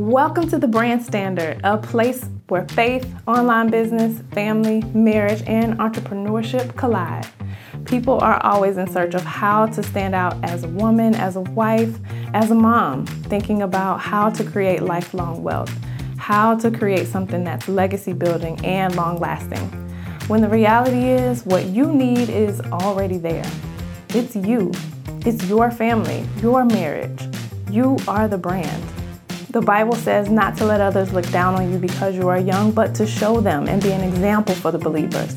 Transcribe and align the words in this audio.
Welcome 0.00 0.48
to 0.48 0.56
the 0.56 0.66
Brand 0.66 1.02
Standard, 1.02 1.60
a 1.62 1.76
place 1.76 2.24
where 2.48 2.66
faith, 2.68 3.06
online 3.26 3.68
business, 3.68 4.22
family, 4.32 4.80
marriage, 4.94 5.42
and 5.46 5.78
entrepreneurship 5.78 6.74
collide. 6.74 7.26
People 7.84 8.18
are 8.20 8.42
always 8.42 8.78
in 8.78 8.90
search 8.90 9.12
of 9.12 9.20
how 9.20 9.66
to 9.66 9.82
stand 9.82 10.14
out 10.14 10.42
as 10.42 10.64
a 10.64 10.68
woman, 10.68 11.14
as 11.14 11.36
a 11.36 11.42
wife, 11.42 11.98
as 12.32 12.50
a 12.50 12.54
mom, 12.54 13.04
thinking 13.04 13.60
about 13.60 14.00
how 14.00 14.30
to 14.30 14.42
create 14.42 14.80
lifelong 14.80 15.42
wealth, 15.42 15.70
how 16.16 16.56
to 16.56 16.70
create 16.70 17.06
something 17.06 17.44
that's 17.44 17.68
legacy 17.68 18.14
building 18.14 18.58
and 18.64 18.96
long 18.96 19.18
lasting. 19.18 19.68
When 20.28 20.40
the 20.40 20.48
reality 20.48 21.10
is, 21.10 21.44
what 21.44 21.66
you 21.66 21.92
need 21.92 22.30
is 22.30 22.62
already 22.72 23.18
there. 23.18 23.44
It's 24.08 24.34
you, 24.34 24.72
it's 25.26 25.44
your 25.44 25.70
family, 25.70 26.26
your 26.40 26.64
marriage. 26.64 27.20
You 27.70 27.98
are 28.08 28.28
the 28.28 28.38
brand. 28.38 28.99
The 29.50 29.60
Bible 29.60 29.96
says 29.96 30.30
not 30.30 30.56
to 30.58 30.64
let 30.64 30.80
others 30.80 31.12
look 31.12 31.28
down 31.32 31.56
on 31.56 31.72
you 31.72 31.78
because 31.78 32.14
you 32.14 32.28
are 32.28 32.38
young, 32.38 32.70
but 32.70 32.94
to 32.94 33.04
show 33.04 33.40
them 33.40 33.66
and 33.66 33.82
be 33.82 33.90
an 33.90 34.00
example 34.00 34.54
for 34.54 34.70
the 34.70 34.78
believers. 34.78 35.34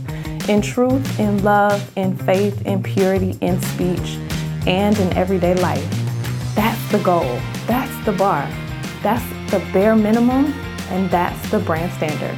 In 0.48 0.62
truth, 0.62 1.20
in 1.20 1.44
love, 1.44 1.82
in 1.98 2.16
faith, 2.16 2.64
in 2.68 2.84
purity, 2.84 3.36
in 3.42 3.60
speech, 3.60 4.20
and 4.68 4.96
in 5.00 5.12
everyday 5.14 5.56
life. 5.56 5.84
That's 6.54 6.92
the 6.92 7.00
goal. 7.00 7.40
That's 7.66 8.06
the 8.06 8.12
bar. 8.12 8.48
That's 9.02 9.28
the 9.50 9.58
bare 9.74 9.96
minimum, 9.96 10.54
and 10.90 11.10
that's 11.10 11.50
the 11.50 11.58
brand 11.58 11.92
standard. 11.94 12.38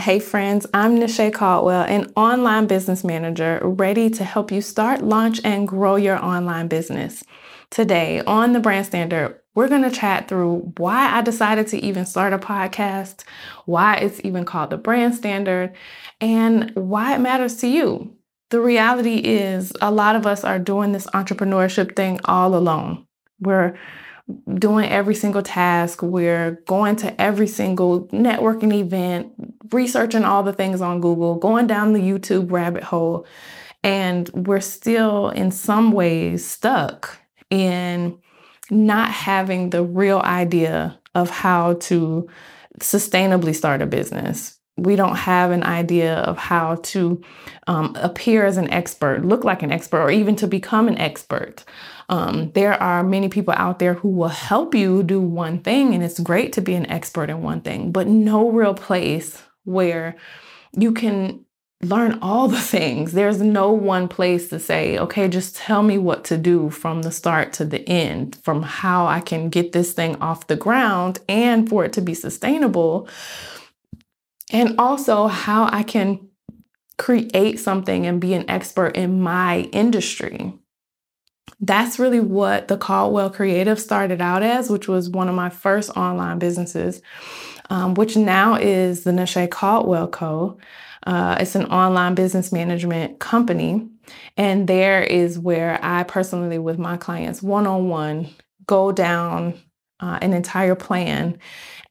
Hey 0.00 0.18
friends, 0.18 0.66
I'm 0.72 0.96
Nisha 0.96 1.30
Caldwell, 1.30 1.82
an 1.82 2.10
online 2.16 2.66
business 2.66 3.04
manager 3.04 3.60
ready 3.62 4.08
to 4.08 4.24
help 4.24 4.50
you 4.50 4.62
start, 4.62 5.02
launch, 5.02 5.42
and 5.44 5.68
grow 5.68 5.96
your 5.96 6.16
online 6.16 6.68
business. 6.68 7.22
Today 7.68 8.22
on 8.26 8.54
the 8.54 8.60
Brand 8.60 8.86
Standard, 8.86 9.38
we're 9.54 9.68
going 9.68 9.82
to 9.82 9.90
chat 9.90 10.26
through 10.26 10.72
why 10.78 11.14
I 11.14 11.20
decided 11.20 11.66
to 11.66 11.84
even 11.84 12.06
start 12.06 12.32
a 12.32 12.38
podcast, 12.38 13.24
why 13.66 13.96
it's 13.96 14.22
even 14.24 14.46
called 14.46 14.70
the 14.70 14.78
Brand 14.78 15.16
Standard, 15.16 15.76
and 16.18 16.70
why 16.74 17.14
it 17.14 17.18
matters 17.18 17.58
to 17.58 17.68
you. 17.68 18.16
The 18.48 18.62
reality 18.62 19.16
is, 19.16 19.70
a 19.82 19.90
lot 19.90 20.16
of 20.16 20.26
us 20.26 20.44
are 20.44 20.58
doing 20.58 20.92
this 20.92 21.08
entrepreneurship 21.08 21.94
thing 21.94 22.20
all 22.24 22.54
alone. 22.54 23.04
We're 23.38 23.78
doing 24.54 24.88
every 24.88 25.14
single 25.14 25.42
task. 25.42 26.02
We're 26.02 26.62
going 26.66 26.96
to 26.96 27.20
every 27.20 27.46
single 27.46 28.06
networking 28.08 28.72
event, 28.72 29.32
researching 29.72 30.24
all 30.24 30.42
the 30.42 30.52
things 30.52 30.80
on 30.80 31.00
Google, 31.00 31.36
going 31.36 31.66
down 31.66 31.92
the 31.92 32.00
YouTube 32.00 32.50
rabbit 32.50 32.82
hole. 32.82 33.26
And 33.82 34.28
we're 34.30 34.60
still, 34.60 35.30
in 35.30 35.50
some 35.50 35.92
ways, 35.92 36.46
stuck 36.46 37.18
in 37.50 38.18
not 38.70 39.10
having 39.10 39.70
the 39.70 39.82
real 39.82 40.20
idea 40.20 40.98
of 41.14 41.30
how 41.30 41.74
to 41.74 42.28
sustainably 42.78 43.54
start 43.54 43.82
a 43.82 43.86
business. 43.86 44.58
We 44.76 44.96
don't 44.96 45.16
have 45.16 45.50
an 45.50 45.64
idea 45.64 46.14
of 46.14 46.38
how 46.38 46.76
to 46.76 47.20
um, 47.66 47.96
appear 48.00 48.46
as 48.46 48.56
an 48.56 48.70
expert, 48.70 49.24
look 49.24 49.44
like 49.44 49.62
an 49.62 49.72
expert, 49.72 50.00
or 50.00 50.10
even 50.10 50.36
to 50.36 50.46
become 50.46 50.88
an 50.88 50.96
expert. 50.96 51.64
Um, 52.10 52.50
there 52.52 52.74
are 52.74 53.04
many 53.04 53.28
people 53.28 53.54
out 53.56 53.78
there 53.78 53.94
who 53.94 54.08
will 54.08 54.28
help 54.28 54.74
you 54.74 55.04
do 55.04 55.20
one 55.20 55.60
thing, 55.60 55.94
and 55.94 56.02
it's 56.02 56.18
great 56.18 56.52
to 56.54 56.60
be 56.60 56.74
an 56.74 56.90
expert 56.90 57.30
in 57.30 57.40
one 57.40 57.60
thing, 57.60 57.92
but 57.92 58.08
no 58.08 58.50
real 58.50 58.74
place 58.74 59.40
where 59.62 60.16
you 60.76 60.92
can 60.92 61.44
learn 61.82 62.18
all 62.20 62.48
the 62.48 62.60
things. 62.60 63.12
There's 63.12 63.40
no 63.40 63.70
one 63.70 64.08
place 64.08 64.48
to 64.48 64.58
say, 64.58 64.98
okay, 64.98 65.28
just 65.28 65.54
tell 65.54 65.84
me 65.84 65.98
what 65.98 66.24
to 66.24 66.36
do 66.36 66.68
from 66.68 67.02
the 67.02 67.12
start 67.12 67.52
to 67.54 67.64
the 67.64 67.88
end, 67.88 68.36
from 68.42 68.62
how 68.62 69.06
I 69.06 69.20
can 69.20 69.48
get 69.48 69.70
this 69.70 69.92
thing 69.92 70.16
off 70.16 70.48
the 70.48 70.56
ground 70.56 71.20
and 71.28 71.68
for 71.68 71.84
it 71.84 71.92
to 71.92 72.00
be 72.00 72.14
sustainable. 72.14 73.08
And 74.50 74.80
also 74.80 75.28
how 75.28 75.68
I 75.70 75.84
can 75.84 76.28
create 76.98 77.60
something 77.60 78.04
and 78.04 78.20
be 78.20 78.34
an 78.34 78.50
expert 78.50 78.96
in 78.96 79.22
my 79.22 79.60
industry 79.72 80.59
that's 81.60 81.98
really 81.98 82.20
what 82.20 82.68
the 82.68 82.76
Caldwell 82.76 83.30
Creative 83.30 83.78
started 83.78 84.20
out 84.20 84.42
as, 84.42 84.70
which 84.70 84.88
was 84.88 85.10
one 85.10 85.28
of 85.28 85.34
my 85.34 85.50
first 85.50 85.90
online 85.90 86.38
businesses, 86.38 87.02
um, 87.68 87.94
which 87.94 88.16
now 88.16 88.54
is 88.54 89.04
the 89.04 89.10
Nashe 89.10 89.50
Caldwell 89.50 90.08
Co. 90.08 90.58
Uh, 91.06 91.36
it's 91.40 91.54
an 91.54 91.66
online 91.66 92.14
business 92.14 92.52
management 92.52 93.18
company. 93.18 93.88
And 94.36 94.68
there 94.68 95.02
is 95.02 95.38
where 95.38 95.78
I 95.82 96.02
personally, 96.02 96.58
with 96.58 96.78
my 96.78 96.96
clients 96.96 97.42
one 97.42 97.66
on 97.66 97.88
one, 97.88 98.28
go 98.66 98.92
down 98.92 99.54
uh, 100.00 100.18
an 100.20 100.32
entire 100.32 100.74
plan 100.74 101.38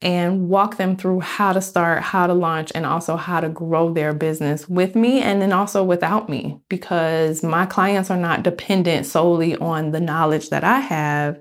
and 0.02 0.47
walk 0.47 0.78
them 0.78 0.96
through 0.96 1.20
how 1.20 1.52
to 1.52 1.62
start, 1.62 2.02
how 2.02 2.25
to 2.25 2.34
launch, 2.34 2.72
and 2.74 2.86
also 2.86 3.18
how 3.18 3.42
to 3.42 3.50
grow 3.50 3.94
their 3.94 4.14
business 4.14 4.70
with 4.70 4.96
me 4.96 5.22
and 5.22 5.42
then 5.42 5.52
also 5.52 5.84
without 5.84 6.30
me 6.30 6.59
because 6.70 7.44
my 7.44 7.66
clients 7.66 8.09
are 8.09 8.18
not 8.18 8.44
dependent 8.44 9.06
solely 9.06 9.58
on 9.58 9.92
the 9.92 10.00
knowledge 10.00 10.50
that 10.50 10.64
I 10.64 10.80
have, 10.80 11.40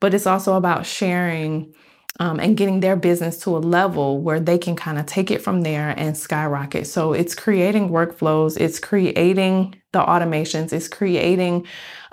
but 0.00 0.14
it's 0.14 0.26
also 0.26 0.54
about 0.54 0.86
sharing. 0.86 1.74
Um, 2.20 2.40
and 2.40 2.56
getting 2.56 2.80
their 2.80 2.96
business 2.96 3.38
to 3.44 3.56
a 3.56 3.60
level 3.60 4.20
where 4.20 4.40
they 4.40 4.58
can 4.58 4.74
kind 4.74 4.98
of 4.98 5.06
take 5.06 5.30
it 5.30 5.40
from 5.40 5.60
there 5.62 5.94
and 5.96 6.16
skyrocket. 6.16 6.88
So 6.88 7.12
it's 7.12 7.32
creating 7.32 7.90
workflows, 7.90 8.60
it's 8.60 8.80
creating 8.80 9.76
the 9.92 10.00
automations, 10.00 10.72
it's 10.72 10.88
creating 10.88 11.64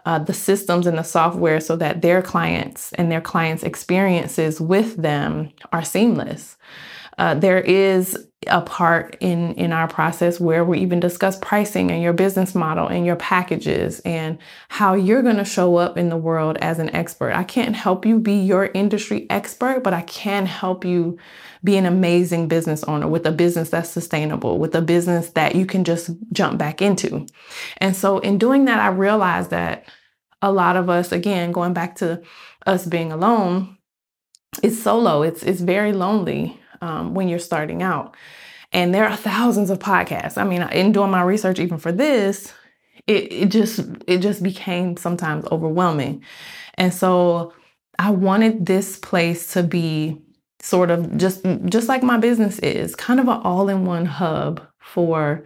uh, 0.06 0.20
the 0.20 0.34
systems 0.34 0.86
and 0.86 0.98
the 0.98 1.04
software 1.04 1.60
so 1.60 1.76
that 1.76 2.02
their 2.02 2.22
clients 2.22 2.94
and 2.94 3.12
their 3.12 3.22
clients' 3.22 3.64
experiences 3.64 4.62
with 4.62 4.96
them 4.98 5.52
are 5.72 5.84
seamless. 5.84 6.58
Uh, 7.18 7.34
there 7.34 7.59
is 7.59 8.18
a 8.48 8.62
part 8.62 9.18
in 9.22 9.53
in 9.56 9.72
our 9.72 9.88
process 9.88 10.40
where 10.40 10.64
we 10.64 10.80
even 10.80 11.00
discuss 11.00 11.38
pricing 11.40 11.90
and 11.90 12.02
your 12.02 12.14
business 12.14 12.53
model 12.53 12.88
and 12.88 13.06
your 13.06 13.16
packages 13.16 14.00
and 14.02 14.38
how 14.70 14.94
you're 14.94 15.24
going 15.24 15.38
to 15.38 15.46
show 15.46 15.78
up 15.78 15.98
in 15.98 16.09
the 16.09 16.18
world 16.18 16.58
as 16.58 16.78
an 16.78 16.94
expert. 16.96 17.31
I 17.31 17.44
can't 17.44 17.76
help 17.76 18.06
you 18.06 18.20
be 18.20 18.36
your 18.36 18.66
industry 18.74 19.26
expert, 19.30 19.84
but 19.84 19.94
I 19.94 20.02
can 20.02 20.46
help 20.46 20.86
you 20.86 21.18
be 21.64 21.78
an 21.78 21.86
amazing 21.86 22.48
business 22.48 22.84
owner 22.84 23.08
with 23.08 23.26
a 23.26 23.32
business 23.32 23.72
that's 23.72 23.90
sustainable, 23.90 24.59
with 24.59 24.76
a 24.76 24.82
business 24.82 25.32
that 25.32 25.56
you 25.56 25.66
can 25.66 25.84
just 25.84 26.12
jump 26.32 26.59
back 26.59 26.82
into. 26.82 27.26
And 27.78 27.96
so 27.96 28.20
in 28.20 28.38
doing 28.38 28.66
that, 28.66 28.80
I 28.80 28.90
realized 28.90 29.50
that 29.50 29.86
a 30.42 30.52
lot 30.52 30.78
of 30.78 30.90
us, 30.90 31.12
again, 31.12 31.52
going 31.52 31.74
back 31.74 31.96
to 31.96 32.22
us 32.68 32.86
being 32.86 33.12
alone, 33.12 33.78
it's 34.62 34.82
solo. 34.82 35.24
It's 35.24 35.44
it's 35.44 35.62
very 35.62 35.92
lonely 35.92 36.59
um, 36.85 37.13
when 37.16 37.28
you're 37.28 37.40
starting 37.40 37.81
out. 37.84 38.16
And 38.72 38.94
there 38.94 39.07
are 39.07 39.16
thousands 39.16 39.69
of 39.69 39.79
podcasts. 39.79 40.38
I 40.38 40.44
mean, 40.44 40.62
in 40.62 40.91
doing 40.91 41.12
my 41.12 41.23
research, 41.23 41.59
even 41.59 41.78
for 41.78 41.91
this, 41.91 42.53
it, 43.07 43.31
it 43.31 43.50
just 43.51 43.79
it 44.07 44.19
just 44.19 44.41
became 44.44 44.97
sometimes 44.97 45.46
overwhelming. 45.51 46.23
And 46.75 46.94
so 46.94 47.53
I 48.00 48.12
wanted 48.12 48.66
this 48.66 49.00
place 49.00 49.53
to 49.53 49.63
be 49.63 50.22
sort 50.59 50.91
of 50.91 51.18
just 51.18 51.46
just 51.66 51.88
like 51.88 52.03
my 52.03 52.18
business 52.18 52.59
is, 52.59 52.96
kind 52.96 53.19
of 53.19 53.28
an 53.28 53.41
all-in-one 53.44 54.06
hub 54.06 54.62
for 54.79 55.46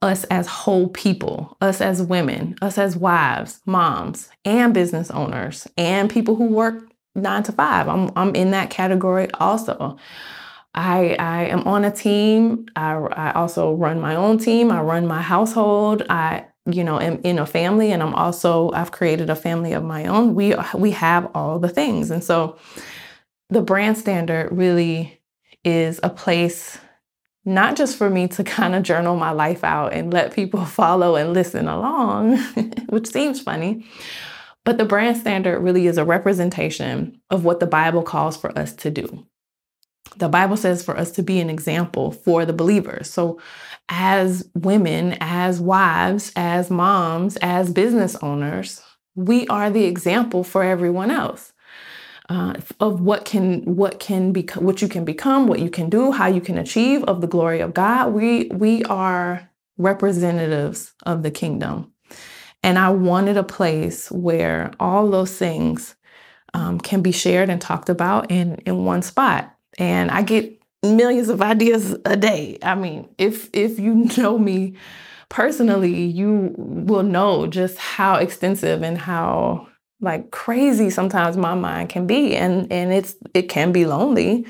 us 0.00 0.24
as 0.24 0.46
whole 0.46 0.88
people, 0.88 1.56
us 1.60 1.80
as 1.80 2.02
women, 2.02 2.56
us 2.62 2.78
as 2.78 2.96
wives, 2.96 3.60
moms, 3.66 4.28
and 4.44 4.72
business 4.72 5.10
owners, 5.10 5.68
and 5.76 6.10
people 6.10 6.36
who 6.36 6.46
work 6.46 6.87
nine 7.18 7.42
to 7.44 7.52
five. 7.52 7.88
I'm, 7.88 8.10
I'm 8.16 8.34
in 8.34 8.50
that 8.52 8.70
category 8.70 9.30
also. 9.34 9.98
I, 10.74 11.16
I 11.18 11.44
am 11.46 11.66
on 11.66 11.84
a 11.84 11.90
team. 11.90 12.66
I, 12.76 12.92
I 12.94 13.32
also 13.32 13.74
run 13.74 14.00
my 14.00 14.14
own 14.14 14.38
team. 14.38 14.70
I 14.70 14.80
run 14.80 15.06
my 15.06 15.22
household. 15.22 16.04
I, 16.08 16.46
you 16.66 16.84
know, 16.84 17.00
am 17.00 17.20
in 17.24 17.38
a 17.38 17.46
family, 17.46 17.92
and 17.92 18.02
I'm 18.02 18.14
also 18.14 18.70
I've 18.72 18.92
created 18.92 19.30
a 19.30 19.36
family 19.36 19.72
of 19.72 19.82
my 19.82 20.06
own. 20.06 20.34
We 20.34 20.54
we 20.74 20.90
have 20.92 21.30
all 21.34 21.58
the 21.58 21.68
things, 21.68 22.10
and 22.10 22.22
so 22.22 22.58
the 23.48 23.62
brand 23.62 23.96
standard 23.96 24.52
really 24.52 25.20
is 25.64 25.98
a 26.02 26.10
place 26.10 26.78
not 27.44 27.76
just 27.76 27.96
for 27.96 28.10
me 28.10 28.28
to 28.28 28.44
kind 28.58 28.74
of 28.74 28.82
journal 28.82 29.16
my 29.16 29.30
life 29.30 29.64
out 29.64 29.92
and 29.92 30.12
let 30.12 30.32
people 30.34 30.64
follow 30.80 31.16
and 31.16 31.32
listen 31.32 31.66
along, 31.66 32.36
which 32.90 33.08
seems 33.08 33.40
funny, 33.40 33.84
but 34.68 34.76
the 34.76 34.84
brand 34.84 35.16
standard 35.16 35.60
really 35.60 35.86
is 35.86 35.96
a 35.96 36.04
representation 36.04 37.18
of 37.30 37.42
what 37.42 37.58
the 37.58 37.66
Bible 37.66 38.02
calls 38.02 38.36
for 38.36 38.50
us 38.58 38.74
to 38.74 38.90
do. 38.90 39.26
The 40.18 40.28
Bible 40.28 40.58
says 40.58 40.84
for 40.84 40.94
us 40.94 41.10
to 41.12 41.22
be 41.22 41.40
an 41.40 41.48
example 41.48 42.12
for 42.12 42.44
the 42.44 42.52
believers. 42.52 43.08
So, 43.08 43.40
as 43.88 44.46
women, 44.54 45.16
as 45.22 45.58
wives, 45.58 46.32
as 46.36 46.68
moms, 46.68 47.38
as 47.38 47.72
business 47.72 48.14
owners, 48.16 48.82
we 49.14 49.46
are 49.46 49.70
the 49.70 49.86
example 49.86 50.44
for 50.44 50.62
everyone 50.62 51.10
else. 51.10 51.54
Uh, 52.28 52.52
of 52.78 53.00
what 53.00 53.24
can 53.24 53.62
what 53.74 53.98
can 54.00 54.32
become 54.32 54.64
what 54.64 54.82
you 54.82 54.88
can 54.88 55.06
become, 55.06 55.46
what 55.46 55.60
you 55.60 55.70
can 55.70 55.88
do, 55.88 56.12
how 56.12 56.26
you 56.26 56.42
can 56.42 56.58
achieve 56.58 57.02
of 57.04 57.22
the 57.22 57.26
glory 57.26 57.60
of 57.60 57.72
God. 57.72 58.12
We 58.12 58.50
we 58.52 58.84
are 58.84 59.48
representatives 59.78 60.92
of 61.06 61.22
the 61.22 61.30
kingdom. 61.30 61.94
And 62.68 62.78
I 62.78 62.90
wanted 62.90 63.38
a 63.38 63.42
place 63.42 64.10
where 64.10 64.72
all 64.78 65.08
those 65.08 65.34
things 65.34 65.94
um, 66.52 66.78
can 66.78 67.00
be 67.00 67.12
shared 67.12 67.48
and 67.48 67.62
talked 67.62 67.88
about 67.88 68.30
in, 68.30 68.56
in 68.66 68.84
one 68.84 69.00
spot. 69.00 69.56
And 69.78 70.10
I 70.10 70.20
get 70.20 70.60
millions 70.82 71.30
of 71.30 71.40
ideas 71.40 71.96
a 72.04 72.14
day. 72.14 72.58
I 72.62 72.74
mean, 72.74 73.08
if 73.16 73.48
if 73.54 73.78
you 73.78 73.94
know 74.18 74.38
me 74.38 74.74
personally, 75.30 75.94
you 75.94 76.54
will 76.58 77.04
know 77.04 77.46
just 77.46 77.78
how 77.78 78.16
extensive 78.16 78.82
and 78.82 78.98
how 78.98 79.66
like 80.02 80.30
crazy 80.30 80.90
sometimes 80.90 81.38
my 81.38 81.54
mind 81.54 81.88
can 81.88 82.06
be 82.06 82.36
and 82.36 82.70
and 82.70 82.92
it's 82.92 83.16
it 83.32 83.48
can 83.48 83.72
be 83.72 83.86
lonely 83.86 84.46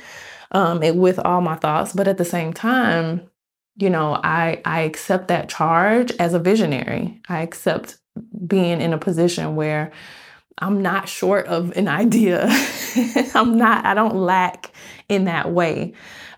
um 0.50 0.82
it, 0.82 0.96
with 0.96 1.20
all 1.20 1.40
my 1.40 1.54
thoughts 1.54 1.94
but 1.94 2.06
at 2.06 2.18
the 2.18 2.24
same 2.24 2.52
time 2.52 3.22
you 3.76 3.88
know 3.88 4.20
i 4.22 4.60
i 4.66 4.80
accept 4.80 5.28
that 5.28 5.48
charge 5.48 6.12
as 6.18 6.34
a 6.34 6.38
visionary 6.38 7.18
i 7.30 7.40
accept 7.40 7.96
being 8.46 8.80
in 8.80 8.92
a 8.92 8.98
position 8.98 9.56
where 9.56 9.90
i'm 10.58 10.82
not 10.82 11.08
short 11.08 11.46
of 11.46 11.76
an 11.76 11.88
idea 11.88 12.46
i'm 13.34 13.56
not 13.56 13.84
i 13.84 13.94
don't 13.94 14.16
lack 14.16 14.72
in 15.08 15.24
that 15.24 15.50
way 15.52 15.92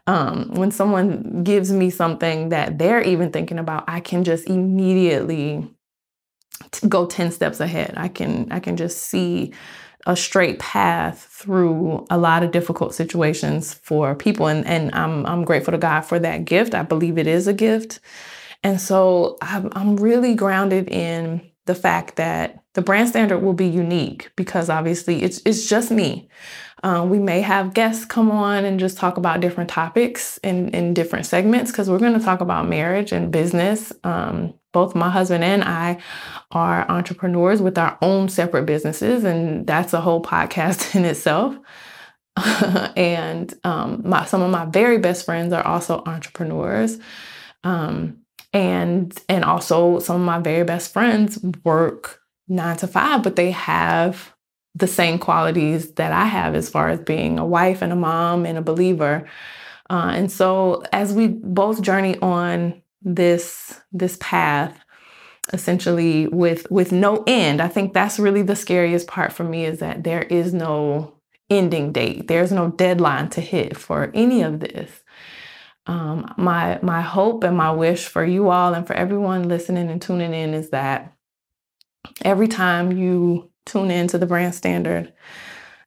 um, 0.06 0.54
when 0.54 0.72
someone 0.72 1.44
gives 1.44 1.70
me 1.70 1.88
something 1.88 2.48
that 2.48 2.78
they're 2.78 3.02
even 3.02 3.30
thinking 3.30 3.58
about 3.58 3.84
i 3.88 4.00
can 4.00 4.24
just 4.24 4.48
immediately 4.48 5.68
go 6.88 7.06
10 7.06 7.32
steps 7.32 7.60
ahead. 7.60 7.94
I 7.96 8.08
can 8.08 8.50
I 8.50 8.60
can 8.60 8.76
just 8.76 8.98
see 8.98 9.52
a 10.06 10.16
straight 10.16 10.58
path 10.58 11.28
through 11.30 12.06
a 12.08 12.16
lot 12.16 12.42
of 12.42 12.52
difficult 12.52 12.94
situations 12.94 13.74
for 13.74 14.14
people 14.14 14.46
and 14.46 14.66
and 14.66 14.94
I'm 14.94 15.26
I'm 15.26 15.44
grateful 15.44 15.72
to 15.72 15.78
God 15.78 16.02
for 16.02 16.18
that 16.18 16.44
gift. 16.44 16.74
I 16.74 16.82
believe 16.82 17.18
it 17.18 17.26
is 17.26 17.46
a 17.46 17.54
gift. 17.54 18.00
And 18.62 18.78
so 18.80 19.38
I'm, 19.40 19.70
I'm 19.72 19.96
really 19.96 20.34
grounded 20.34 20.88
in 20.90 21.40
the 21.70 21.74
fact 21.76 22.16
that 22.16 22.64
the 22.74 22.82
brand 22.82 23.08
standard 23.08 23.38
will 23.38 23.52
be 23.52 23.68
unique 23.68 24.32
because 24.34 24.68
obviously 24.68 25.22
it's 25.22 25.40
it's 25.44 25.68
just 25.68 25.92
me. 25.92 26.28
Um, 26.82 27.10
we 27.10 27.20
may 27.20 27.42
have 27.42 27.74
guests 27.74 28.04
come 28.04 28.28
on 28.28 28.64
and 28.64 28.80
just 28.80 28.96
talk 28.96 29.18
about 29.18 29.40
different 29.40 29.70
topics 29.70 30.38
in, 30.38 30.70
in 30.70 30.94
different 30.94 31.26
segments 31.26 31.70
because 31.70 31.88
we're 31.88 32.00
going 32.00 32.18
to 32.18 32.24
talk 32.24 32.40
about 32.40 32.68
marriage 32.68 33.12
and 33.12 33.30
business. 33.30 33.92
Um, 34.02 34.54
both 34.72 34.96
my 34.96 35.10
husband 35.10 35.44
and 35.44 35.62
I 35.62 35.98
are 36.50 36.90
entrepreneurs 36.90 37.62
with 37.62 37.78
our 37.78 37.96
own 38.02 38.28
separate 38.28 38.66
businesses, 38.66 39.22
and 39.22 39.64
that's 39.64 39.92
a 39.92 40.00
whole 40.00 40.22
podcast 40.22 40.94
in 40.96 41.04
itself. 41.04 41.56
and 42.96 43.54
um, 43.62 44.02
my, 44.04 44.24
some 44.24 44.42
of 44.42 44.50
my 44.50 44.64
very 44.64 44.98
best 44.98 45.24
friends 45.24 45.52
are 45.52 45.64
also 45.64 46.02
entrepreneurs. 46.04 46.98
Um, 47.62 48.19
and 48.52 49.16
and 49.28 49.44
also 49.44 49.98
some 50.00 50.16
of 50.16 50.22
my 50.22 50.38
very 50.38 50.64
best 50.64 50.92
friends 50.92 51.38
work 51.64 52.20
nine 52.48 52.76
to 52.78 52.86
five, 52.86 53.22
but 53.22 53.36
they 53.36 53.50
have 53.52 54.34
the 54.74 54.86
same 54.86 55.18
qualities 55.18 55.92
that 55.94 56.12
I 56.12 56.24
have 56.24 56.54
as 56.54 56.68
far 56.68 56.88
as 56.88 57.00
being 57.00 57.38
a 57.38 57.46
wife 57.46 57.82
and 57.82 57.92
a 57.92 57.96
mom 57.96 58.46
and 58.46 58.56
a 58.58 58.62
believer. 58.62 59.28
Uh, 59.88 60.12
and 60.14 60.30
so 60.30 60.84
as 60.92 61.12
we 61.12 61.28
both 61.28 61.82
journey 61.82 62.16
on 62.18 62.80
this 63.02 63.80
this 63.92 64.16
path 64.20 64.78
essentially 65.52 66.26
with 66.28 66.70
with 66.70 66.92
no 66.92 67.24
end 67.26 67.60
i 67.60 67.68
think 67.68 67.92
that's 67.92 68.18
really 68.18 68.42
the 68.42 68.54
scariest 68.54 69.06
part 69.06 69.32
for 69.32 69.42
me 69.44 69.64
is 69.64 69.78
that 69.78 70.04
there 70.04 70.22
is 70.22 70.52
no 70.52 71.14
ending 71.48 71.92
date 71.92 72.28
there's 72.28 72.52
no 72.52 72.68
deadline 72.72 73.28
to 73.28 73.40
hit 73.40 73.76
for 73.76 74.10
any 74.14 74.42
of 74.42 74.60
this 74.60 75.02
um, 75.90 76.32
my 76.36 76.78
my 76.82 77.00
hope 77.00 77.42
and 77.42 77.56
my 77.56 77.72
wish 77.72 78.06
for 78.06 78.24
you 78.24 78.48
all 78.48 78.74
and 78.74 78.86
for 78.86 78.94
everyone 78.94 79.48
listening 79.48 79.90
and 79.90 80.00
tuning 80.00 80.32
in 80.32 80.54
is 80.54 80.70
that 80.70 81.12
every 82.22 82.46
time 82.46 82.92
you 82.92 83.50
tune 83.66 83.90
in 83.90 84.06
to 84.06 84.16
the 84.16 84.24
brand 84.24 84.54
standard 84.54 85.12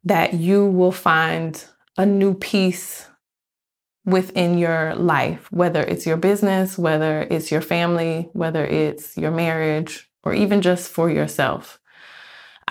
that 0.04 0.34
you 0.34 0.66
will 0.66 0.92
find 0.92 1.64
a 1.98 2.06
new 2.06 2.34
piece 2.34 3.08
within 4.04 4.58
your 4.58 4.94
life, 4.96 5.50
whether 5.54 5.82
it's 5.82 6.06
your 6.06 6.18
business, 6.18 6.78
whether 6.78 7.26
it's 7.32 7.50
your 7.50 7.62
family, 7.62 8.30
whether 8.34 8.66
it's 8.66 9.18
your 9.18 9.32
marriage, 9.32 10.10
or 10.26 10.34
even 10.34 10.62
just 10.62 10.92
for 10.92 11.10
yourself. 11.10 11.80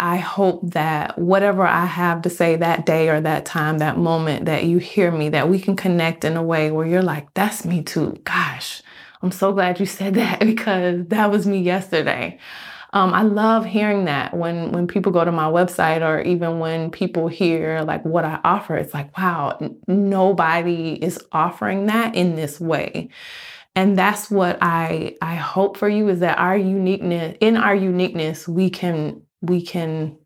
I 0.03 0.17
hope 0.17 0.73
that 0.73 1.17
whatever 1.17 1.65
I 1.65 1.87
have 1.87 2.23
to 2.23 2.31
say 2.31 2.57
that 2.57 2.87
day 2.87 3.09
or 3.09 3.21
that 3.21 3.47
time, 3.47 3.79
that 3.79 3.99
moment 3.99 4.47
that 4.47 4.65
you 4.65 4.79
hear 4.79 5.13
me, 5.13 5.29
that 5.29 5.49
we 5.49 5.61
can 5.61 5.77
connect 5.77 6.25
in 6.25 6.37
a 6.37 6.43
way 6.43 6.73
where 6.73 6.85
you're 6.89 7.03
like, 7.05 7.33
that's 7.35 7.65
me 7.65 7.85
too. 7.85 8.21
Gosh, 8.25 8.83
I'm 9.23 9.31
so 9.31 9.53
glad 9.53 9.79
you 9.79 9.87
said 9.87 10.15
that 10.17 10.41
because 10.41 11.07
that 11.07 11.31
was 11.31 11.47
me 11.47 11.61
yesterday. 11.61 12.41
Um, 12.93 13.15
I 13.15 13.23
love 13.23 13.65
hearing 13.65 14.07
that 14.07 14.37
when 14.37 14.73
when 14.73 14.89
people 14.89 15.13
go 15.13 15.25
to 15.25 15.31
my 15.31 15.45
website 15.45 16.03
or 16.03 16.21
even 16.21 16.59
when 16.59 16.91
people 16.91 17.29
hear 17.29 17.83
like 17.83 18.05
what 18.05 18.25
I 18.25 18.41
offer. 18.43 18.77
It's 18.77 18.93
like, 18.93 19.17
wow, 19.17 19.57
n- 19.61 19.79
nobody 19.87 20.95
is 20.95 21.19
offering 21.31 21.87
that 21.87 22.17
in 22.17 22.35
this 22.35 22.61
way. 22.61 23.09
And 23.77 23.97
that's 23.97 24.31
what 24.33 24.59
I 24.61 25.17
I 25.23 25.37
hope 25.37 25.77
for 25.77 25.89
you 25.89 26.09
is 26.09 26.21
that 26.21 26.39
our 26.39 26.57
uniqueness 26.57 27.37
in 27.41 27.57
our 27.57 27.75
uniqueness 27.75 28.49
we 28.49 28.69
can 28.69 29.23
we 29.43 29.61
can 29.61 30.17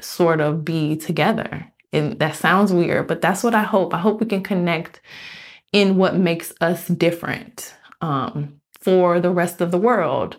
sort 0.00 0.40
of 0.40 0.64
be 0.64 0.96
together. 0.96 1.66
And 1.92 2.18
that 2.18 2.34
sounds 2.34 2.72
weird, 2.72 3.06
but 3.06 3.20
that's 3.20 3.44
what 3.44 3.54
I 3.54 3.62
hope. 3.62 3.94
I 3.94 3.98
hope 3.98 4.20
we 4.20 4.26
can 4.26 4.42
connect 4.42 5.00
in 5.72 5.96
what 5.96 6.16
makes 6.16 6.52
us 6.60 6.88
different 6.88 7.74
um, 8.00 8.60
for 8.80 9.20
the 9.20 9.30
rest 9.30 9.60
of 9.60 9.70
the 9.70 9.78
world 9.78 10.36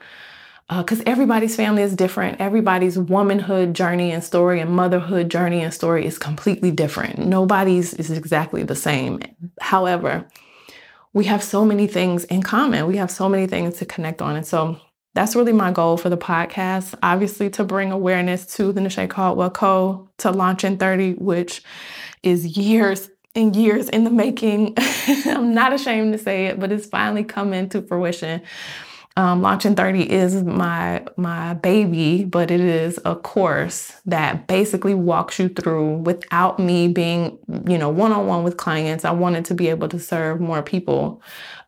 because 0.68 1.02
uh, 1.02 1.04
everybody's 1.06 1.56
family 1.56 1.84
is 1.84 1.96
different. 1.96 2.42
Everybody's 2.42 2.98
womanhood 2.98 3.74
journey 3.74 4.12
and 4.12 4.24
story 4.24 4.60
and 4.60 4.72
motherhood 4.72 5.30
journey 5.30 5.62
and 5.62 5.74
story 5.74 6.06
is 6.06 6.18
completely 6.18 6.72
different. 6.72 7.20
Nobody's 7.20 7.94
is 7.94 8.10
exactly 8.12 8.64
the 8.64 8.76
same. 8.76 9.20
However, 9.62 10.28
we 11.14 11.26
have 11.26 11.44
so 11.44 11.64
many 11.64 11.88
things 11.88 12.24
in 12.26 12.42
common. 12.42 12.88
We 12.88 12.98
have 12.98 13.12
so 13.12 13.30
many 13.30 13.46
things 13.48 13.78
to 13.78 13.86
connect 13.86 14.22
on. 14.22 14.36
And 14.36 14.46
so 14.46 14.80
that's 15.16 15.34
really 15.36 15.54
my 15.54 15.72
goal 15.72 15.98
for 15.98 16.10
the 16.10 16.18
podcast. 16.18 16.94
Obviously, 17.02 17.50
to 17.52 17.64
bring 17.64 17.92
awareness 17.92 18.46
to 18.58 18.72
the 18.72 18.82
Nisha 18.82 19.10
Caldwell 19.10 19.50
Co. 19.50 20.10
to 20.18 20.32
launch 20.32 20.64
in 20.64 20.78
30, 20.78 21.14
which 21.14 21.64
is 22.22 22.58
years 22.58 23.10
and 23.34 23.56
years 23.56 23.90
in 23.90 24.04
the 24.04 24.10
making. 24.10 24.74
I'm 25.26 25.54
not 25.54 25.74
ashamed 25.74 26.12
to 26.14 26.20
say 26.20 26.48
it, 26.48 26.60
but 26.60 26.72
it's 26.72 26.86
finally 26.86 27.24
coming 27.24 27.70
to 27.70 27.82
fruition. 27.82 28.42
Um, 29.18 29.42
Launch 29.42 29.66
in 29.66 29.76
30 29.76 30.12
is 30.12 30.44
my 30.44 31.06
my 31.16 31.54
baby, 31.54 32.26
but 32.26 32.52
it 32.52 32.60
is 32.60 33.00
a 33.06 33.16
course 33.16 33.94
that 34.06 34.48
basically 34.48 34.94
walks 34.94 35.40
you 35.40 35.48
through 35.48 36.00
without 36.00 36.60
me 36.60 36.90
being, 36.90 37.38
you 37.66 37.78
know, 37.78 37.88
one-on-one 37.88 38.44
with 38.44 38.58
clients. 38.58 39.06
I 39.06 39.12
wanted 39.12 39.46
to 39.46 39.54
be 39.54 39.70
able 39.70 39.88
to 39.88 40.00
serve 40.00 40.42
more 40.42 40.62
people. 40.62 41.22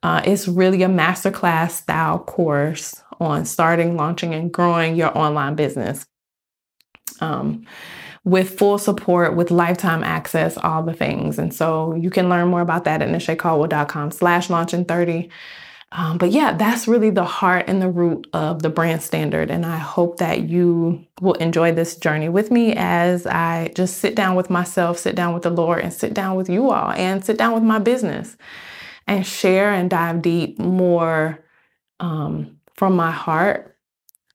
Uh, 0.04 0.22
it's 0.26 0.50
really 0.50 0.84
a 0.84 0.90
masterclass 0.90 1.72
style 1.72 2.20
course 2.20 3.02
on 3.20 3.46
starting, 3.46 3.96
launching, 3.96 4.34
and 4.34 4.52
growing 4.52 4.96
your 4.96 5.16
online 5.18 5.56
business. 5.56 6.06
Um, 7.20 7.66
with 8.28 8.60
full 8.60 8.78
support, 8.78 9.38
with 9.38 9.52
lifetime 9.52 10.04
access, 10.04 10.58
all 10.58 10.84
the 10.84 10.94
things. 10.94 11.40
And 11.40 11.54
so 11.54 11.96
you 11.96 12.10
can 12.10 12.28
learn 12.28 12.50
more 12.50 12.60
about 12.60 12.84
that 12.84 13.02
at 13.02 13.08
nishacaldwell.com 13.08 14.12
slash 14.12 14.50
launch 14.50 14.74
in 14.74 14.84
30. 14.84 15.30
Um, 15.94 16.18
but 16.18 16.32
yeah, 16.32 16.52
that's 16.58 16.90
really 16.90 17.10
the 17.10 17.24
heart 17.24 17.66
and 17.70 17.82
the 17.82 17.90
root 17.90 18.28
of 18.34 18.62
the 18.62 18.70
brand 18.70 19.02
standard. 19.02 19.50
And 19.50 19.66
I 19.66 19.78
hope 19.78 20.18
that 20.18 20.42
you 20.42 21.06
will 21.22 21.36
enjoy 21.36 21.72
this 21.72 21.96
journey 21.96 22.28
with 22.28 22.52
me 22.52 22.74
as 22.76 23.26
I 23.26 23.72
just 23.76 24.00
sit 24.00 24.14
down 24.14 24.36
with 24.36 24.50
myself, 24.50 24.98
sit 24.98 25.16
down 25.16 25.34
with 25.34 25.44
the 25.44 25.50
Lord, 25.50 25.80
and 25.80 25.94
sit 25.94 26.14
down 26.14 26.36
with 26.36 26.50
you 26.50 26.70
all, 26.70 26.92
and 26.92 27.24
sit 27.24 27.38
down 27.38 27.54
with 27.54 27.64
my 27.64 27.80
business 27.80 28.36
and 29.08 29.26
share 29.26 29.72
and 29.72 29.90
dive 29.90 30.22
deep 30.22 30.60
more 30.60 31.46
um, 32.02 32.57
from 32.78 32.96
my 32.96 33.12
heart, 33.12 33.76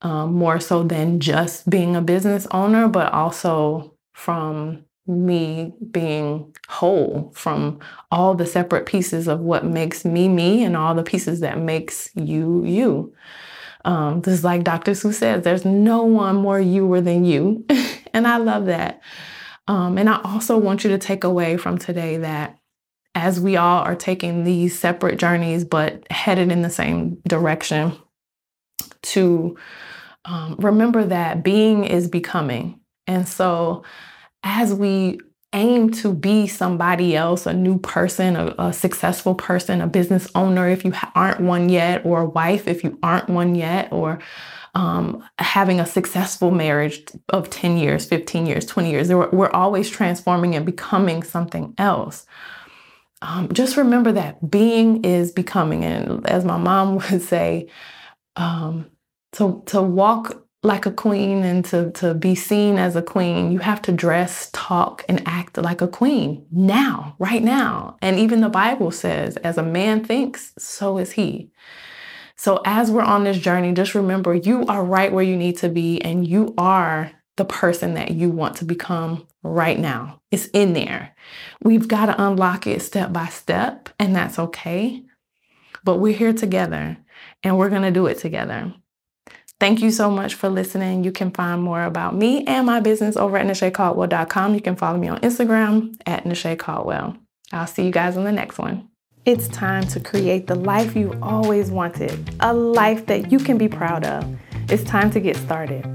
um, 0.03 0.35
more 0.35 0.61
so 0.61 0.83
than 0.83 1.21
just 1.21 1.71
being 1.71 1.97
a 1.97 2.03
business 2.03 2.47
owner, 2.51 2.89
but 2.89 3.13
also 3.13 3.95
from 4.13 4.85
me 5.07 5.73
being 5.91 6.55
whole 6.69 7.33
from 7.35 7.81
all 8.11 8.35
the 8.35 8.47
separate 8.47 8.87
pieces 8.87 9.27
of 9.27 9.41
what 9.41 9.65
makes 9.65 10.05
me 10.05 10.29
me 10.29 10.63
and 10.63 10.77
all 10.77 10.95
the 10.95 11.03
pieces 11.03 11.41
that 11.41 11.59
makes 11.59 12.11
you 12.15 12.65
you. 12.65 13.13
Um, 13.85 14.21
this 14.21 14.35
is 14.35 14.45
like 14.45 14.63
Dr. 14.63 14.93
Seuss 14.93 15.15
says, 15.15 15.43
there's 15.43 15.65
no 15.65 16.05
one 16.05 16.37
more 16.37 16.61
youer 16.61 17.03
than 17.03 17.25
you. 17.25 17.65
and 18.15 18.29
I 18.29 18.37
love 18.37 18.67
that. 18.67 19.01
Um, 19.67 19.99
and 19.99 20.09
I 20.09 20.21
also 20.23 20.57
want 20.57 20.85
you 20.85 20.91
to 20.91 20.99
take 20.99 21.25
away 21.25 21.57
from 21.57 21.79
today 21.79 22.19
that 22.19 22.59
as 23.15 23.41
we 23.41 23.57
all 23.57 23.83
are 23.83 23.97
taking 23.97 24.45
these 24.45 24.79
separate 24.79 25.19
journeys, 25.19 25.65
but 25.65 26.11
headed 26.11 26.51
in 26.51 26.63
the 26.63 26.71
same 26.71 27.17
direction, 27.27 27.97
to 29.13 29.57
um, 30.25 30.57
remember 30.59 31.05
that 31.05 31.43
being 31.43 31.85
is 31.85 32.09
becoming. 32.09 32.81
And 33.07 33.29
so 33.29 33.83
as 34.43 34.73
we 34.73 35.21
aim 35.53 35.91
to 35.91 36.15
be 36.15 36.47
somebody 36.47 37.15
else, 37.15 37.47
a 37.47 37.53
new 37.53 37.79
person, 37.79 38.37
a, 38.37 38.55
a, 38.59 38.73
successful 38.73 39.35
person, 39.35 39.81
a 39.83 39.87
business 39.87 40.29
owner 40.35 40.69
if 40.69 40.85
you 40.85 40.93
aren't 41.15 41.41
one 41.41 41.69
yet, 41.69 42.07
or 42.07 42.23
a 42.23 42.29
wife 42.29 42.67
if 42.67 42.83
you 42.83 42.99
aren't 43.03 43.29
one 43.29 43.55
yet, 43.55 43.93
or 43.93 44.19
um, 44.75 45.23
having 45.39 45.79
a 45.79 45.87
successful 45.87 46.51
marriage 46.51 47.03
of 47.29 47.51
10 47.51 47.77
years, 47.77 48.07
15 48.07 48.47
years, 48.47 48.65
20 48.65 48.91
years. 48.91 49.09
We're, 49.11 49.51
always 49.51 49.91
transforming 49.91 50.55
and 50.55 50.65
becoming 50.65 51.23
something 51.23 51.75
else. 51.77 52.25
Um, 53.21 53.53
just 53.53 53.77
remember 53.77 54.13
that 54.13 54.51
being 54.51 55.05
is 55.05 55.31
becoming. 55.31 55.85
And 55.85 56.27
as 56.27 56.45
my 56.47 56.57
mom 56.57 56.95
would 57.11 57.21
say, 57.21 57.69
um, 58.37 58.87
to, 59.33 59.63
to 59.67 59.83
walk 59.83 60.43
like 60.65 60.87
a 60.87 60.93
queen 60.93 61.43
and 61.43 61.65
to, 61.65 61.91
to 61.93 62.15
be 62.15 62.35
seen 62.35 62.79
as 62.79 62.95
a 62.95 63.03
queen, 63.03 63.51
you 63.51 63.59
have 63.59 63.83
to 63.83 63.93
dress, 63.93 64.49
talk, 64.53 65.05
and 65.09 65.23
act 65.27 65.57
like 65.59 65.81
a 65.81 65.89
queen 65.89 66.47
now, 66.53 67.17
right 67.19 67.43
now. 67.43 67.97
And 68.01 68.19
even 68.19 68.41
the 68.41 68.49
Bible 68.49 68.93
says, 68.93 69.37
as 69.39 69.59
a 69.59 69.63
man 69.63 70.05
thinks, 70.05 70.53
so 70.59 70.99
is 70.99 71.13
he. 71.13 71.51
So, 72.37 72.61
as 72.65 72.91
we're 72.91 73.03
on 73.03 73.25
this 73.25 73.39
journey, 73.39 73.73
just 73.73 73.95
remember 73.95 74.35
you 74.35 74.65
are 74.67 74.85
right 74.85 75.13
where 75.13 75.25
you 75.25 75.37
need 75.37 75.59
to 75.59 75.69
be, 75.69 76.01
and 76.03 76.27
you 76.27 76.55
are 76.59 77.13
the 77.37 77.45
person 77.45 77.95
that 77.95 78.13
you 78.13 78.31
want 78.31 78.57
to 78.57 78.65
become 78.65 79.27
right 79.43 79.79
now. 79.79 80.21
It's 80.31 80.47
in 80.47 80.73
there. 80.73 81.15
We've 81.63 81.87
got 81.87 82.07
to 82.07 82.21
unlock 82.23 82.67
it 82.67 82.83
step 82.83 83.13
by 83.13 83.27
step, 83.27 83.91
and 83.99 84.17
that's 84.17 84.39
okay. 84.39 85.05
But 85.85 85.99
we're 85.99 86.17
here 86.17 86.33
together, 86.33 86.97
and 87.45 87.59
we're 87.59 87.71
going 87.71 87.83
to 87.83 87.91
do 87.91 88.07
it 88.07 88.19
together. 88.19 88.75
Thank 89.63 89.81
you 89.81 89.93
so 89.93 90.11
much 90.11 90.35
for 90.35 90.49
listening. 90.49 91.05
You 91.05 91.13
can 91.13 91.31
find 91.31 91.63
more 91.63 91.85
about 91.85 92.17
me 92.17 92.45
and 92.47 92.67
my 92.67 92.81
business 92.81 93.17
over 93.17 93.37
at 93.37 93.47
NashaeCaldwell.com. 93.47 94.57
You 94.57 94.61
can 94.61 94.75
follow 94.75 94.99
me 94.99 95.07
on 95.07 95.21
Instagram 95.21 95.95
at 96.05 96.25
Caldwell. 96.59 97.17
I'll 97.53 97.69
see 97.69 97.85
you 97.85 97.93
guys 97.93 98.17
on 98.17 98.25
the 98.25 98.33
next 98.33 98.59
one. 98.59 98.89
It's 99.25 99.47
time 99.47 99.87
to 99.87 100.01
create 100.01 100.49
the 100.49 100.57
life 100.57 100.97
you 100.97 101.17
always 101.23 101.71
wanted, 101.71 102.35
a 102.41 102.53
life 102.53 103.07
that 103.07 103.31
you 103.31 103.39
can 103.39 103.57
be 103.57 103.69
proud 103.69 104.05
of. 104.05 104.37
It's 104.69 104.83
time 104.83 105.13
to 105.13 105.21
get 105.21 105.37
started. 105.37 105.87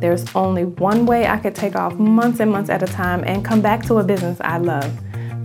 There's 0.00 0.24
only 0.36 0.64
one 0.64 1.04
way 1.04 1.26
I 1.26 1.38
could 1.38 1.56
take 1.56 1.74
off 1.74 1.94
months 1.94 2.38
and 2.38 2.52
months 2.52 2.70
at 2.70 2.84
a 2.84 2.86
time 2.86 3.24
and 3.24 3.44
come 3.44 3.60
back 3.60 3.84
to 3.86 3.96
a 3.96 4.04
business 4.04 4.40
I 4.40 4.58
love. 4.58 4.96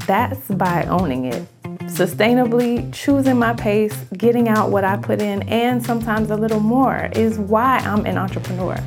That's 0.05 0.47
by 0.49 0.83
owning 0.83 1.25
it 1.25 1.47
sustainably 1.87 2.93
choosing 2.93 3.37
my 3.37 3.53
pace, 3.53 3.95
getting 4.17 4.47
out 4.47 4.71
what 4.71 4.83
I 4.83 4.97
put 4.97 5.21
in, 5.21 5.43
and 5.43 5.83
sometimes 5.83 6.31
a 6.31 6.35
little 6.35 6.59
more 6.59 7.09
is 7.13 7.37
why 7.39 7.77
I'm 7.79 8.05
an 8.05 8.17
entrepreneur. 8.17 8.77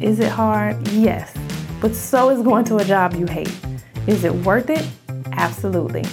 Is 0.00 0.20
it 0.20 0.30
hard? 0.30 0.86
Yes. 0.88 1.34
But 1.80 1.94
so 1.94 2.30
is 2.30 2.42
going 2.42 2.64
to 2.66 2.76
a 2.76 2.84
job 2.84 3.14
you 3.14 3.26
hate. 3.26 3.54
Is 4.06 4.24
it 4.24 4.34
worth 4.34 4.70
it? 4.70 4.86
Absolutely. 5.32 6.04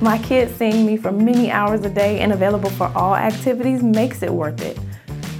My 0.00 0.18
kids 0.18 0.54
seeing 0.56 0.86
me 0.86 0.96
for 0.96 1.12
many 1.12 1.50
hours 1.50 1.84
a 1.84 1.90
day 1.90 2.20
and 2.20 2.32
available 2.32 2.70
for 2.70 2.90
all 2.96 3.14
activities 3.14 3.82
makes 3.82 4.22
it 4.22 4.32
worth 4.32 4.60
it. 4.60 4.78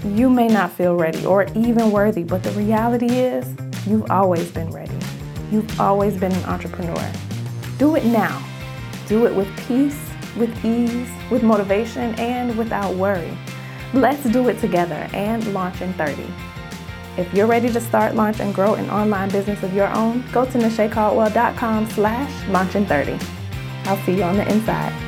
You 0.07 0.31
may 0.31 0.49
not 0.49 0.73
feel 0.73 0.97
ready 0.97 1.25
or 1.25 1.45
even 1.55 1.91
worthy, 1.91 2.25
but 2.25 2.43
the 2.43 2.51
reality 2.53 3.07
is 3.07 3.47
you've 3.87 4.11
always 4.11 4.51
been 4.51 4.71
ready. 4.71 4.97
You've 5.51 5.81
always 5.81 6.17
been 6.17 6.33
an 6.33 6.45
entrepreneur. 6.45 7.13
Do 7.79 7.97
it 7.97 8.05
now. 8.05 8.45
Do 9.07 9.27
it 9.27 9.35
with 9.35 9.49
peace 9.67 10.14
with 10.37 10.65
ease, 10.65 11.09
with 11.31 11.43
motivation, 11.43 12.15
and 12.17 12.57
without 12.57 12.95
worry. 12.95 13.37
Let's 13.93 14.25
do 14.25 14.49
it 14.49 14.59
together 14.61 15.09
and 15.13 15.53
launch 15.53 15.81
in 15.81 15.93
30. 15.95 16.27
If 17.17 17.33
you're 17.33 17.47
ready 17.47 17.71
to 17.71 17.81
start, 17.81 18.17
launch, 18.17 18.41
and 18.41 18.55
grow 18.55 18.75
an 18.75 18.91
online 18.91 19.31
business 19.31 19.63
of 19.63 19.73
your 19.73 19.89
own, 19.89 20.25
go 20.33 20.45
to 20.45 20.59
NashaeCaldwell.com 20.59 21.91
slash 21.91 22.49
launch 22.49 22.75
in 22.75 22.87
30. 22.87 23.19
I'll 23.85 23.97
see 23.99 24.17
you 24.17 24.25
on 24.25 24.37
the 24.37 24.51
inside. 24.51 25.04